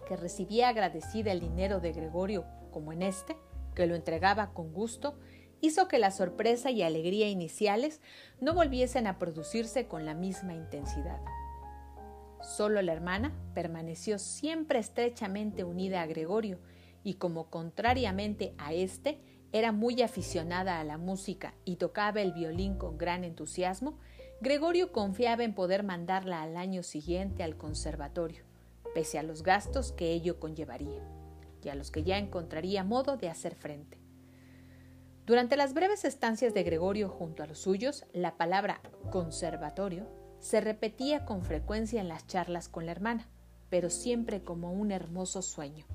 que 0.06 0.16
recibía 0.16 0.68
agradecida 0.68 1.32
el 1.32 1.40
dinero 1.40 1.80
de 1.80 1.92
Gregorio, 1.92 2.44
como 2.70 2.92
en 2.92 3.02
este, 3.02 3.36
que 3.74 3.86
lo 3.86 3.94
entregaba 3.94 4.52
con 4.52 4.72
gusto, 4.72 5.18
hizo 5.60 5.88
que 5.88 5.98
la 5.98 6.10
sorpresa 6.10 6.70
y 6.70 6.82
alegría 6.82 7.28
iniciales 7.28 8.00
no 8.40 8.54
volviesen 8.54 9.06
a 9.06 9.18
producirse 9.18 9.86
con 9.86 10.04
la 10.04 10.14
misma 10.14 10.54
intensidad. 10.54 11.20
Solo 12.42 12.80
la 12.80 12.92
hermana 12.92 13.34
permaneció 13.54 14.18
siempre 14.18 14.78
estrechamente 14.78 15.64
unida 15.64 16.02
a 16.02 16.06
Gregorio, 16.06 16.58
y 17.02 17.14
como 17.14 17.48
contrariamente 17.48 18.54
a 18.58 18.72
éste 18.72 19.20
era 19.52 19.72
muy 19.72 20.02
aficionada 20.02 20.80
a 20.80 20.84
la 20.84 20.98
música 20.98 21.54
y 21.64 21.76
tocaba 21.76 22.20
el 22.20 22.32
violín 22.32 22.76
con 22.76 22.98
gran 22.98 23.24
entusiasmo, 23.24 23.98
Gregorio 24.40 24.92
confiaba 24.92 25.44
en 25.44 25.54
poder 25.54 25.82
mandarla 25.82 26.42
al 26.42 26.56
año 26.56 26.82
siguiente 26.82 27.42
al 27.42 27.56
conservatorio, 27.56 28.44
pese 28.94 29.18
a 29.18 29.22
los 29.22 29.42
gastos 29.42 29.92
que 29.92 30.12
ello 30.12 30.40
conllevaría, 30.40 31.02
y 31.62 31.68
a 31.68 31.74
los 31.74 31.90
que 31.90 32.02
ya 32.02 32.18
encontraría 32.18 32.84
modo 32.84 33.16
de 33.16 33.28
hacer 33.28 33.54
frente. 33.54 33.98
Durante 35.26 35.56
las 35.56 35.74
breves 35.74 36.04
estancias 36.04 36.54
de 36.54 36.62
Gregorio 36.62 37.08
junto 37.08 37.42
a 37.42 37.46
los 37.46 37.58
suyos, 37.58 38.04
la 38.12 38.36
palabra 38.36 38.80
conservatorio 39.10 40.06
se 40.40 40.60
repetía 40.60 41.24
con 41.24 41.44
frecuencia 41.44 42.00
en 42.00 42.08
las 42.08 42.26
charlas 42.26 42.68
con 42.68 42.86
la 42.86 42.92
hermana, 42.92 43.28
pero 43.68 43.90
siempre 43.90 44.42
como 44.42 44.72
un 44.72 44.90
hermoso 44.90 45.42
sueño 45.42 45.86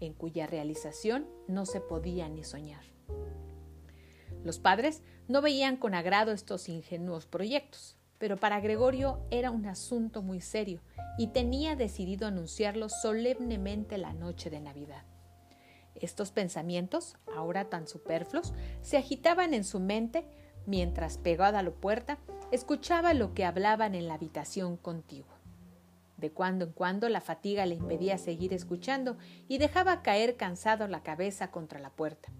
en 0.00 0.12
cuya 0.12 0.46
realización 0.46 1.26
no 1.48 1.64
se 1.64 1.80
podía 1.80 2.28
ni 2.28 2.44
soñar. 2.44 2.84
Los 4.44 4.58
padres 4.58 5.02
no 5.28 5.40
veían 5.40 5.76
con 5.76 5.94
agrado 5.94 6.32
estos 6.32 6.68
ingenuos 6.68 7.26
proyectos, 7.26 7.95
pero 8.18 8.36
para 8.36 8.60
Gregorio 8.60 9.20
era 9.30 9.50
un 9.50 9.66
asunto 9.66 10.22
muy 10.22 10.40
serio 10.40 10.80
y 11.18 11.28
tenía 11.28 11.76
decidido 11.76 12.26
anunciarlo 12.26 12.88
solemnemente 12.88 13.98
la 13.98 14.12
noche 14.12 14.50
de 14.50 14.60
Navidad. 14.60 15.04
Estos 15.94 16.30
pensamientos, 16.30 17.16
ahora 17.34 17.70
tan 17.70 17.88
superfluos, 17.88 18.52
se 18.82 18.96
agitaban 18.96 19.54
en 19.54 19.64
su 19.64 19.80
mente 19.80 20.26
mientras, 20.66 21.18
pegada 21.18 21.60
a 21.60 21.62
la 21.62 21.70
puerta, 21.70 22.18
escuchaba 22.50 23.14
lo 23.14 23.34
que 23.34 23.44
hablaban 23.44 23.94
en 23.94 24.08
la 24.08 24.14
habitación 24.14 24.76
contigua. 24.76 25.38
De 26.16 26.32
cuando 26.32 26.64
en 26.64 26.72
cuando 26.72 27.08
la 27.08 27.20
fatiga 27.20 27.66
le 27.66 27.74
impedía 27.74 28.18
seguir 28.18 28.52
escuchando 28.54 29.16
y 29.48 29.58
dejaba 29.58 30.02
caer 30.02 30.36
cansado 30.36 30.88
la 30.88 31.02
cabeza 31.02 31.50
contra 31.50 31.78
la 31.78 31.90
puerta. 31.90 32.30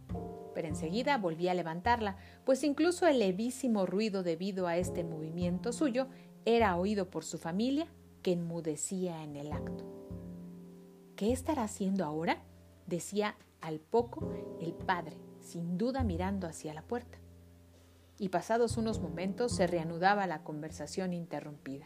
Pero 0.57 0.69
enseguida 0.69 1.19
volvía 1.19 1.51
a 1.51 1.55
levantarla, 1.55 2.17
pues 2.47 2.65
incluso 2.65 3.07
el 3.07 3.19
levísimo 3.19 3.85
ruido 3.85 4.23
debido 4.23 4.67
a 4.67 4.79
este 4.79 5.05
movimiento 5.05 5.71
suyo 5.71 6.07
era 6.47 6.79
oído 6.79 7.11
por 7.11 7.27
su 7.27 7.37
familia, 7.37 7.89
que 8.23 8.33
enmudecía 8.33 9.23
en 9.23 9.37
el 9.37 9.53
acto. 9.53 9.85
¿Qué 11.15 11.31
estará 11.31 11.65
haciendo 11.65 12.07
ahora? 12.07 12.43
decía 12.87 13.37
al 13.61 13.81
poco 13.81 14.33
el 14.59 14.73
padre, 14.73 15.19
sin 15.41 15.77
duda 15.77 16.05
mirando 16.05 16.47
hacia 16.47 16.73
la 16.73 16.81
puerta. 16.81 17.19
Y 18.19 18.31
pasados 18.31 18.79
unos 18.79 18.99
momentos 18.99 19.55
se 19.55 19.67
reanudaba 19.67 20.27
la 20.27 20.43
conversación 20.43 21.13
interrumpida. 21.13 21.85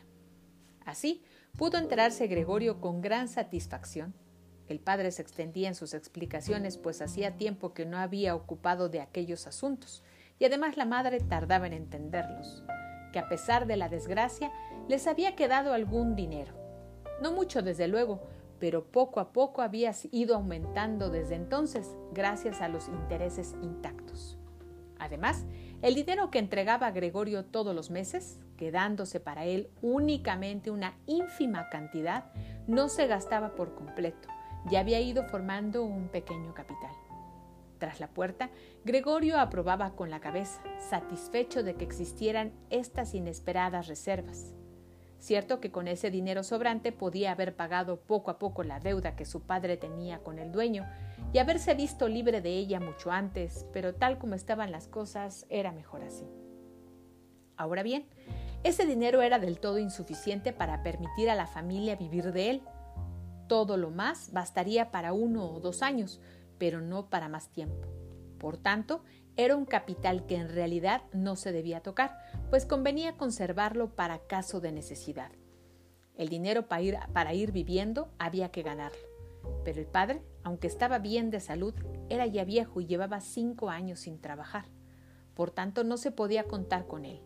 Así, 0.84 1.24
Pudo 1.56 1.78
enterarse 1.78 2.28
Gregorio 2.28 2.80
con 2.80 3.00
gran 3.00 3.26
satisfacción. 3.26 4.14
El 4.70 4.78
padre 4.78 5.10
se 5.10 5.20
extendía 5.20 5.66
en 5.66 5.74
sus 5.74 5.94
explicaciones, 5.94 6.78
pues 6.78 7.02
hacía 7.02 7.36
tiempo 7.36 7.74
que 7.74 7.84
no 7.84 7.98
había 7.98 8.36
ocupado 8.36 8.88
de 8.88 9.00
aquellos 9.00 9.48
asuntos, 9.48 10.04
y 10.38 10.44
además 10.44 10.76
la 10.76 10.84
madre 10.84 11.18
tardaba 11.18 11.66
en 11.66 11.72
entenderlos, 11.72 12.62
que 13.12 13.18
a 13.18 13.28
pesar 13.28 13.66
de 13.66 13.76
la 13.76 13.88
desgracia 13.88 14.52
les 14.86 15.08
había 15.08 15.34
quedado 15.34 15.72
algún 15.72 16.14
dinero. 16.14 16.54
No 17.20 17.32
mucho, 17.32 17.62
desde 17.62 17.88
luego, 17.88 18.22
pero 18.60 18.84
poco 18.84 19.18
a 19.18 19.32
poco 19.32 19.60
había 19.60 19.92
ido 20.12 20.36
aumentando 20.36 21.10
desde 21.10 21.34
entonces, 21.34 21.96
gracias 22.12 22.60
a 22.60 22.68
los 22.68 22.86
intereses 22.86 23.56
intactos. 23.62 24.38
Además, 25.00 25.46
el 25.82 25.96
dinero 25.96 26.30
que 26.30 26.38
entregaba 26.38 26.92
Gregorio 26.92 27.44
todos 27.44 27.74
los 27.74 27.90
meses, 27.90 28.38
quedándose 28.56 29.18
para 29.18 29.46
él 29.46 29.68
únicamente 29.82 30.70
una 30.70 30.94
ínfima 31.06 31.68
cantidad, 31.70 32.26
no 32.68 32.88
se 32.88 33.08
gastaba 33.08 33.56
por 33.56 33.74
completo 33.74 34.28
y 34.68 34.76
había 34.76 35.00
ido 35.00 35.24
formando 35.24 35.84
un 35.84 36.08
pequeño 36.08 36.54
capital. 36.54 36.90
Tras 37.78 38.00
la 38.00 38.08
puerta, 38.08 38.50
Gregorio 38.84 39.38
aprobaba 39.38 39.96
con 39.96 40.10
la 40.10 40.20
cabeza, 40.20 40.60
satisfecho 40.78 41.62
de 41.62 41.74
que 41.74 41.84
existieran 41.84 42.52
estas 42.68 43.14
inesperadas 43.14 43.86
reservas. 43.86 44.54
Cierto 45.18 45.60
que 45.60 45.70
con 45.70 45.86
ese 45.86 46.10
dinero 46.10 46.42
sobrante 46.42 46.92
podía 46.92 47.32
haber 47.32 47.54
pagado 47.54 48.00
poco 48.00 48.30
a 48.30 48.38
poco 48.38 48.62
la 48.62 48.80
deuda 48.80 49.16
que 49.16 49.26
su 49.26 49.42
padre 49.42 49.76
tenía 49.76 50.22
con 50.22 50.38
el 50.38 50.50
dueño 50.50 50.86
y 51.32 51.38
haberse 51.38 51.74
visto 51.74 52.08
libre 52.08 52.40
de 52.40 52.50
ella 52.50 52.80
mucho 52.80 53.10
antes, 53.10 53.66
pero 53.72 53.94
tal 53.94 54.18
como 54.18 54.34
estaban 54.34 54.72
las 54.72 54.88
cosas 54.88 55.46
era 55.50 55.72
mejor 55.72 56.02
así. 56.02 56.26
Ahora 57.56 57.82
bien, 57.82 58.06
ese 58.62 58.86
dinero 58.86 59.20
era 59.20 59.38
del 59.38 59.60
todo 59.60 59.78
insuficiente 59.78 60.54
para 60.54 60.82
permitir 60.82 61.28
a 61.28 61.34
la 61.34 61.46
familia 61.46 61.96
vivir 61.96 62.32
de 62.32 62.50
él. 62.50 62.62
Todo 63.50 63.76
lo 63.76 63.90
más 63.90 64.30
bastaría 64.32 64.92
para 64.92 65.12
uno 65.12 65.50
o 65.50 65.58
dos 65.58 65.82
años, 65.82 66.20
pero 66.56 66.80
no 66.80 67.10
para 67.10 67.28
más 67.28 67.50
tiempo. 67.50 67.88
Por 68.38 68.56
tanto, 68.56 69.02
era 69.34 69.56
un 69.56 69.64
capital 69.64 70.24
que 70.24 70.36
en 70.36 70.48
realidad 70.48 71.02
no 71.12 71.34
se 71.34 71.50
debía 71.50 71.80
tocar, 71.80 72.16
pues 72.48 72.64
convenía 72.64 73.16
conservarlo 73.16 73.96
para 73.96 74.20
caso 74.20 74.60
de 74.60 74.70
necesidad. 74.70 75.32
El 76.14 76.28
dinero 76.28 76.68
para 76.68 76.82
ir, 76.82 76.98
para 77.12 77.34
ir 77.34 77.50
viviendo 77.50 78.12
había 78.20 78.52
que 78.52 78.62
ganarlo. 78.62 79.00
Pero 79.64 79.80
el 79.80 79.86
padre, 79.88 80.22
aunque 80.44 80.68
estaba 80.68 81.00
bien 81.00 81.32
de 81.32 81.40
salud, 81.40 81.74
era 82.08 82.26
ya 82.26 82.44
viejo 82.44 82.80
y 82.80 82.86
llevaba 82.86 83.20
cinco 83.20 83.68
años 83.68 83.98
sin 83.98 84.20
trabajar. 84.20 84.66
Por 85.34 85.50
tanto, 85.50 85.82
no 85.82 85.96
se 85.96 86.12
podía 86.12 86.44
contar 86.44 86.86
con 86.86 87.04
él. 87.04 87.20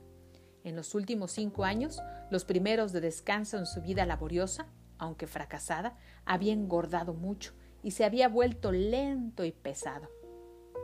En 0.63 0.75
los 0.75 0.95
últimos 0.95 1.33
cinco 1.33 1.65
años, 1.65 2.01
los 2.31 2.47
primeros 2.47 2.93
de 2.93 3.03
descanso 3.03 3.59
en 3.59 3.67
su 3.67 3.83
vida 3.83 4.07
laboriosa, 4.07 4.69
aunque 4.99 5.27
fracasada, 5.27 5.97
había 6.25 6.53
engordado 6.53 7.15
mucho 7.15 7.53
y 7.83 7.93
se 7.93 8.05
había 8.05 8.29
vuelto 8.29 8.73
lento 8.73 9.45
y 9.45 9.53
pesado. 9.53 10.09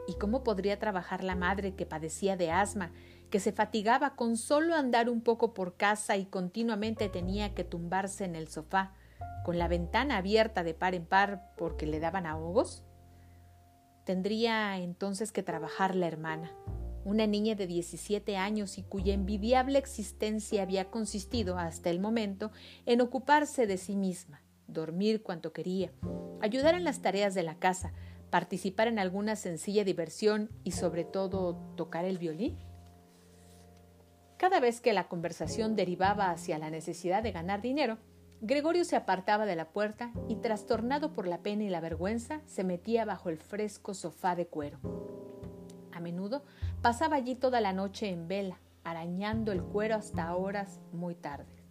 ¿Y 0.06 0.14
cómo 0.14 0.42
podría 0.42 0.78
trabajar 0.78 1.24
la 1.24 1.36
madre 1.36 1.74
que 1.74 1.86
padecía 1.86 2.36
de 2.36 2.50
asma, 2.50 2.92
que 3.30 3.40
se 3.40 3.52
fatigaba 3.52 4.16
con 4.16 4.36
solo 4.36 4.74
andar 4.74 5.08
un 5.08 5.22
poco 5.22 5.54
por 5.54 5.76
casa 5.76 6.16
y 6.16 6.26
continuamente 6.26 7.08
tenía 7.08 7.54
que 7.54 7.64
tumbarse 7.64 8.24
en 8.24 8.34
el 8.34 8.48
sofá, 8.48 8.94
con 9.44 9.58
la 9.58 9.68
ventana 9.68 10.16
abierta 10.16 10.62
de 10.64 10.74
par 10.74 10.94
en 10.94 11.06
par 11.06 11.52
porque 11.56 11.86
le 11.86 12.00
daban 12.00 12.26
ahogos? 12.26 12.84
Tendría 14.04 14.78
entonces 14.78 15.30
que 15.30 15.42
trabajar 15.42 15.94
la 15.94 16.06
hermana, 16.06 16.50
una 17.04 17.26
niña 17.26 17.54
de 17.54 17.66
17 17.66 18.36
años 18.36 18.78
y 18.78 18.82
cuya 18.82 19.14
envidiable 19.14 19.78
existencia 19.78 20.62
había 20.62 20.90
consistido 20.90 21.58
hasta 21.58 21.90
el 21.90 22.00
momento 22.00 22.50
en 22.86 23.00
ocuparse 23.00 23.66
de 23.66 23.78
sí 23.78 23.96
misma, 23.96 24.42
dormir 24.66 25.22
cuanto 25.22 25.52
quería, 25.52 25.92
ayudar 26.40 26.74
en 26.74 26.84
las 26.84 27.02
tareas 27.02 27.34
de 27.34 27.42
la 27.42 27.58
casa, 27.58 27.92
participar 28.30 28.88
en 28.88 28.98
alguna 28.98 29.36
sencilla 29.36 29.84
diversión 29.84 30.50
y 30.64 30.72
sobre 30.72 31.04
todo 31.04 31.56
tocar 31.76 32.04
el 32.04 32.18
violín? 32.18 32.58
Cada 34.36 34.60
vez 34.60 34.80
que 34.80 34.94
la 34.94 35.08
conversación 35.08 35.76
derivaba 35.76 36.30
hacia 36.30 36.58
la 36.58 36.70
necesidad 36.70 37.22
de 37.22 37.32
ganar 37.32 37.60
dinero, 37.60 37.98
Gregorio 38.42 38.86
se 38.86 38.96
apartaba 38.96 39.44
de 39.44 39.54
la 39.54 39.68
puerta 39.68 40.12
y, 40.26 40.36
trastornado 40.36 41.12
por 41.12 41.26
la 41.26 41.42
pena 41.42 41.64
y 41.64 41.68
la 41.68 41.80
vergüenza, 41.80 42.40
se 42.46 42.64
metía 42.64 43.04
bajo 43.04 43.28
el 43.28 43.36
fresco 43.36 43.92
sofá 43.92 44.34
de 44.34 44.46
cuero. 44.46 44.78
A 46.00 46.02
menudo 46.02 46.42
pasaba 46.80 47.16
allí 47.16 47.34
toda 47.34 47.60
la 47.60 47.74
noche 47.74 48.08
en 48.08 48.26
vela, 48.26 48.58
arañando 48.84 49.52
el 49.52 49.62
cuero 49.62 49.96
hasta 49.96 50.34
horas 50.34 50.80
muy 50.92 51.14
tardes. 51.14 51.62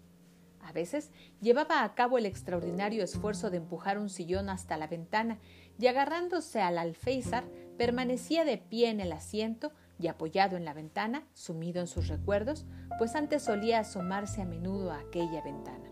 A 0.62 0.72
veces 0.72 1.10
llevaba 1.42 1.84
a 1.84 1.96
cabo 1.96 2.20
el 2.20 2.28
extraordinario 2.28 3.04
esfuerzo 3.04 3.50
de 3.50 3.58
empujar 3.58 3.98
un 3.98 4.08
sillón 4.08 4.50
hasta 4.50 4.78
la 4.78 4.86
ventana 4.86 5.40
y 5.80 5.88
agarrándose 5.88 6.62
al 6.62 6.78
alféizar 6.78 7.44
permanecía 7.76 8.46
de 8.46 8.60
pie 8.60 8.92
en 8.92 9.00
el 9.00 9.14
asiento 9.14 9.72
y 9.98 10.10
apoyado 10.10 10.58
en 10.58 10.66
la 10.66 10.76
ventana, 10.76 11.26
sumido 11.34 11.82
en 11.82 11.88
sus 11.88 12.08
recuerdos, 12.08 12.68
pues 13.00 13.16
antes 13.16 13.42
solía 13.42 13.80
asomarse 13.80 14.44
a 14.44 14.46
menudo 14.46 14.92
a 14.92 15.00
aquella 15.00 15.42
ventana. 15.42 15.90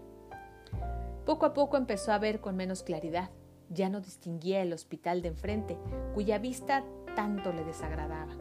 Poco 1.26 1.48
a 1.48 1.56
poco 1.56 1.76
empezó 1.76 2.12
a 2.12 2.20
ver 2.20 2.40
con 2.40 2.56
menos 2.56 2.84
claridad. 2.84 3.32
Ya 3.70 3.90
no 3.90 4.00
distinguía 4.00 4.62
el 4.62 4.74
hospital 4.74 5.24
de 5.24 5.30
enfrente, 5.30 5.78
cuya 6.14 6.38
vista 6.38 6.86
tanto 7.18 7.52
le 7.52 7.64
desagradaba. 7.64 8.38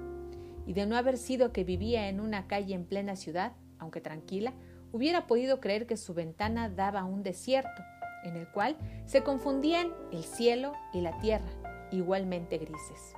Y 0.66 0.74
de 0.74 0.84
no 0.84 0.98
haber 0.98 1.16
sido 1.16 1.50
que 1.50 1.64
vivía 1.64 2.10
en 2.10 2.20
una 2.20 2.46
calle 2.46 2.74
en 2.74 2.84
plena 2.84 3.16
ciudad, 3.16 3.52
aunque 3.78 4.02
tranquila, 4.02 4.52
hubiera 4.92 5.26
podido 5.26 5.60
creer 5.60 5.86
que 5.86 5.96
su 5.96 6.12
ventana 6.12 6.68
daba 6.68 7.00
a 7.00 7.04
un 7.06 7.22
desierto, 7.22 7.82
en 8.22 8.36
el 8.36 8.46
cual 8.48 8.76
se 9.06 9.22
confundían 9.22 9.94
el 10.12 10.24
cielo 10.24 10.74
y 10.92 11.00
la 11.00 11.18
tierra, 11.20 11.48
igualmente 11.90 12.58
grises. 12.58 13.14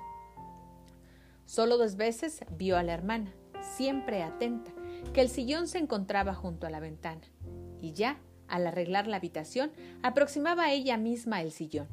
Solo 1.45 1.77
dos 1.77 1.97
veces 1.97 2.45
vio 2.57 2.77
a 2.77 2.85
la 2.85 2.95
hermana, 2.95 3.35
siempre 3.61 4.23
atenta, 4.23 4.71
que 5.13 5.23
el 5.23 5.29
sillón 5.29 5.67
se 5.67 5.79
encontraba 5.79 6.35
junto 6.35 6.69
a 6.69 6.71
la 6.71 6.79
ventana, 6.79 7.23
y 7.81 7.95
ya, 7.95 8.21
al 8.47 8.65
arreglar 8.65 9.09
la 9.09 9.17
habitación, 9.17 9.73
aproximaba 10.05 10.67
a 10.67 10.73
ella 10.73 10.97
misma 10.99 11.43
el 11.43 11.51
sillón. 11.51 11.89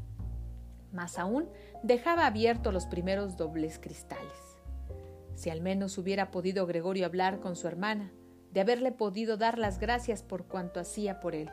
Más 0.95 1.19
aún, 1.19 1.49
dejaba 1.83 2.25
abiertos 2.25 2.73
los 2.73 2.85
primeros 2.85 3.35
dobles 3.35 3.79
cristales. 3.79 4.31
Si 5.35 5.49
al 5.49 5.59
menos 5.59 5.97
hubiera 5.97 6.31
podido 6.31 6.65
Gregorio 6.65 7.05
hablar 7.05 7.41
con 7.41 7.57
su 7.57 7.67
hermana, 7.67 8.13
de 8.53 8.61
haberle 8.61 8.93
podido 8.93 9.35
dar 9.35 9.59
las 9.59 9.77
gracias 9.77 10.23
por 10.23 10.45
cuanto 10.47 10.79
hacía 10.79 11.19
por 11.19 11.35
él, 11.35 11.51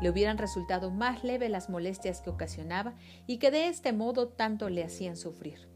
le 0.00 0.10
hubieran 0.10 0.38
resultado 0.38 0.92
más 0.92 1.24
leve 1.24 1.48
las 1.48 1.68
molestias 1.68 2.20
que 2.20 2.30
ocasionaba 2.30 2.94
y 3.26 3.38
que 3.38 3.50
de 3.50 3.66
este 3.66 3.92
modo 3.92 4.28
tanto 4.28 4.68
le 4.68 4.84
hacían 4.84 5.16
sufrir. 5.16 5.68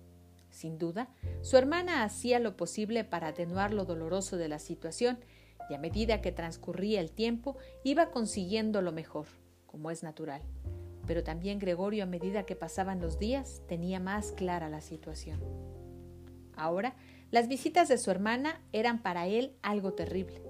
Sin 0.51 0.79
duda, 0.79 1.09
su 1.43 1.57
hermana 1.57 2.05
hacía 2.05 2.39
lo 2.39 2.57
posible 2.57 3.03
para 3.03 3.29
atenuar 3.29 3.75
lo 3.75 3.85
doloroso 3.85 4.37
de 4.37 4.49
la 4.49 4.61
situación 4.61 5.19
y 5.69 5.75
a 5.75 5.79
medida 5.79 6.21
que 6.21 6.31
transcurría 6.31 7.01
el 7.01 7.11
tiempo 7.11 7.57
iba 7.83 8.13
consiguiendo 8.13 8.81
lo 8.81 8.93
mejor, 8.93 9.27
como 9.67 9.91
es 9.91 10.05
natural. 10.05 10.43
Pero 11.09 11.25
también 11.25 11.59
Gregorio 11.59 12.05
a 12.05 12.07
medida 12.07 12.47
que 12.47 12.55
pasaban 12.55 13.00
los 13.00 13.19
días 13.19 13.62
tenía 13.67 13.99
más 13.99 14.31
clara 14.31 14.69
la 14.69 14.81
situación. 14.81 15.41
Ahora, 16.55 16.95
las 17.33 17.49
visitas 17.49 17.88
de 17.88 17.99
su 17.99 18.12
hermana 18.12 18.61
eran 18.73 19.03
para 19.03 19.27
él 19.27 19.57
algo 19.62 19.95
terrible. 19.95 20.41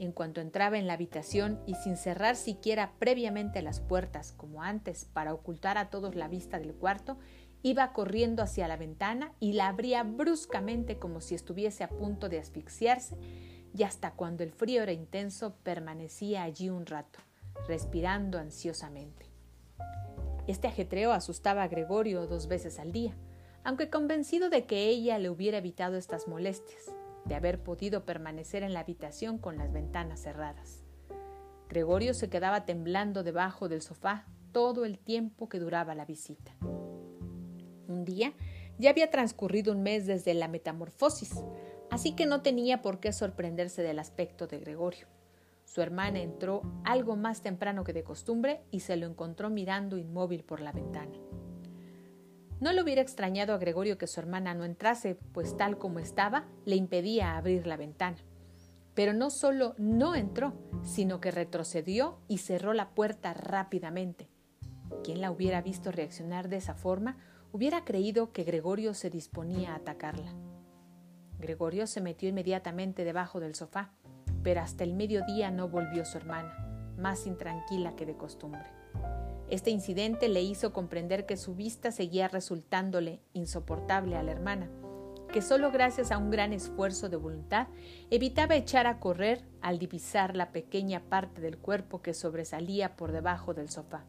En 0.00 0.10
cuanto 0.10 0.40
entraba 0.40 0.78
en 0.78 0.88
la 0.88 0.94
habitación 0.94 1.60
y 1.66 1.74
sin 1.76 1.96
cerrar 1.96 2.34
siquiera 2.34 2.94
previamente 2.98 3.62
las 3.62 3.80
puertas, 3.80 4.32
como 4.32 4.62
antes, 4.62 5.04
para 5.04 5.32
ocultar 5.32 5.78
a 5.78 5.90
todos 5.90 6.16
la 6.16 6.26
vista 6.26 6.58
del 6.58 6.74
cuarto, 6.74 7.18
Iba 7.62 7.92
corriendo 7.92 8.42
hacia 8.42 8.68
la 8.68 8.78
ventana 8.78 9.34
y 9.38 9.52
la 9.52 9.68
abría 9.68 10.02
bruscamente 10.02 10.98
como 10.98 11.20
si 11.20 11.34
estuviese 11.34 11.84
a 11.84 11.88
punto 11.88 12.30
de 12.30 12.38
asfixiarse 12.38 13.16
y 13.74 13.82
hasta 13.82 14.12
cuando 14.12 14.42
el 14.42 14.52
frío 14.52 14.82
era 14.82 14.92
intenso 14.92 15.54
permanecía 15.62 16.42
allí 16.42 16.70
un 16.70 16.86
rato, 16.86 17.18
respirando 17.68 18.38
ansiosamente. 18.38 19.29
Este 20.50 20.66
ajetreo 20.66 21.12
asustaba 21.12 21.62
a 21.62 21.68
Gregorio 21.68 22.26
dos 22.26 22.48
veces 22.48 22.80
al 22.80 22.90
día, 22.90 23.16
aunque 23.62 23.88
convencido 23.88 24.50
de 24.50 24.66
que 24.66 24.88
ella 24.88 25.16
le 25.20 25.30
hubiera 25.30 25.58
evitado 25.58 25.96
estas 25.96 26.26
molestias, 26.26 26.92
de 27.24 27.36
haber 27.36 27.62
podido 27.62 28.04
permanecer 28.04 28.64
en 28.64 28.72
la 28.72 28.80
habitación 28.80 29.38
con 29.38 29.56
las 29.56 29.72
ventanas 29.72 30.22
cerradas. 30.22 30.82
Gregorio 31.68 32.14
se 32.14 32.28
quedaba 32.30 32.64
temblando 32.64 33.22
debajo 33.22 33.68
del 33.68 33.80
sofá 33.80 34.26
todo 34.50 34.84
el 34.84 34.98
tiempo 34.98 35.48
que 35.48 35.60
duraba 35.60 35.94
la 35.94 36.04
visita 36.04 36.56
un 37.86 38.04
día, 38.04 38.32
ya 38.78 38.90
había 38.90 39.10
transcurrido 39.10 39.72
un 39.72 39.84
mes 39.84 40.06
desde 40.06 40.34
la 40.34 40.48
metamorfosis, 40.48 41.32
así 41.90 42.12
que 42.12 42.26
no 42.26 42.42
tenía 42.42 42.82
por 42.82 42.98
qué 42.98 43.12
sorprenderse 43.12 43.82
del 43.82 44.00
aspecto 44.00 44.48
de 44.48 44.58
Gregorio. 44.58 45.06
Su 45.70 45.82
hermana 45.82 46.18
entró 46.18 46.62
algo 46.82 47.14
más 47.14 47.42
temprano 47.42 47.84
que 47.84 47.92
de 47.92 48.02
costumbre 48.02 48.64
y 48.72 48.80
se 48.80 48.96
lo 48.96 49.06
encontró 49.06 49.50
mirando 49.50 49.98
inmóvil 49.98 50.42
por 50.42 50.58
la 50.58 50.72
ventana. 50.72 51.12
No 52.58 52.72
le 52.72 52.82
hubiera 52.82 53.02
extrañado 53.02 53.54
a 53.54 53.58
Gregorio 53.58 53.96
que 53.96 54.08
su 54.08 54.18
hermana 54.18 54.52
no 54.52 54.64
entrase, 54.64 55.14
pues 55.14 55.56
tal 55.56 55.78
como 55.78 56.00
estaba, 56.00 56.48
le 56.64 56.74
impedía 56.74 57.36
abrir 57.36 57.68
la 57.68 57.76
ventana. 57.76 58.16
Pero 58.94 59.12
no 59.12 59.30
solo 59.30 59.76
no 59.78 60.16
entró, 60.16 60.54
sino 60.82 61.20
que 61.20 61.30
retrocedió 61.30 62.18
y 62.26 62.38
cerró 62.38 62.72
la 62.72 62.90
puerta 62.90 63.32
rápidamente. 63.32 64.28
¿Quién 65.04 65.20
la 65.20 65.30
hubiera 65.30 65.62
visto 65.62 65.92
reaccionar 65.92 66.48
de 66.48 66.56
esa 66.56 66.74
forma 66.74 67.16
hubiera 67.52 67.84
creído 67.84 68.32
que 68.32 68.42
Gregorio 68.42 68.92
se 68.92 69.08
disponía 69.08 69.74
a 69.74 69.76
atacarla. 69.76 70.34
Gregorio 71.38 71.86
se 71.86 72.00
metió 72.00 72.28
inmediatamente 72.28 73.04
debajo 73.04 73.38
del 73.38 73.54
sofá, 73.54 73.92
pero 74.42 74.60
hasta 74.60 74.84
el 74.84 74.94
mediodía 74.94 75.50
no 75.50 75.68
volvió 75.68 76.04
su 76.04 76.18
hermana, 76.18 76.54
más 76.98 77.26
intranquila 77.26 77.96
que 77.96 78.06
de 78.06 78.16
costumbre. 78.16 78.66
Este 79.48 79.70
incidente 79.70 80.28
le 80.28 80.42
hizo 80.42 80.72
comprender 80.72 81.26
que 81.26 81.36
su 81.36 81.54
vista 81.54 81.90
seguía 81.90 82.28
resultándole 82.28 83.20
insoportable 83.32 84.16
a 84.16 84.22
la 84.22 84.32
hermana, 84.32 84.70
que 85.32 85.42
solo 85.42 85.70
gracias 85.70 86.10
a 86.10 86.18
un 86.18 86.30
gran 86.30 86.52
esfuerzo 86.52 87.08
de 87.08 87.16
voluntad 87.16 87.68
evitaba 88.10 88.56
echar 88.56 88.86
a 88.86 88.98
correr 88.98 89.44
al 89.60 89.78
divisar 89.78 90.36
la 90.36 90.50
pequeña 90.50 91.00
parte 91.00 91.40
del 91.40 91.58
cuerpo 91.58 92.02
que 92.02 92.14
sobresalía 92.14 92.96
por 92.96 93.12
debajo 93.12 93.54
del 93.54 93.70
sofá 93.70 94.04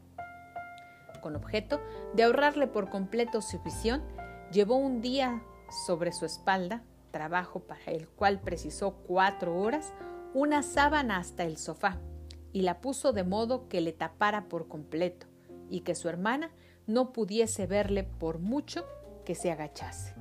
con 1.21 1.35
objeto 1.35 1.79
de 2.13 2.23
ahorrarle 2.23 2.67
por 2.67 2.89
completo 2.89 3.41
su 3.41 3.59
visión, 3.59 4.01
llevó 4.51 4.75
un 4.75 5.01
día 5.01 5.41
sobre 5.85 6.11
su 6.11 6.25
espalda, 6.25 6.83
trabajo 7.11 7.61
para 7.61 7.83
el 7.85 8.09
cual 8.09 8.41
precisó 8.41 8.95
cuatro 9.07 9.57
horas, 9.57 9.93
una 10.33 10.63
sábana 10.63 11.17
hasta 11.17 11.43
el 11.43 11.57
sofá 11.57 11.99
y 12.53 12.61
la 12.61 12.81
puso 12.81 13.13
de 13.13 13.23
modo 13.23 13.67
que 13.67 13.81
le 13.81 13.91
tapara 13.91 14.47
por 14.47 14.67
completo 14.67 15.27
y 15.69 15.81
que 15.81 15.95
su 15.95 16.09
hermana 16.09 16.51
no 16.87 17.13
pudiese 17.13 17.67
verle 17.67 18.03
por 18.03 18.39
mucho 18.39 18.85
que 19.25 19.35
se 19.35 19.51
agachase. 19.51 20.15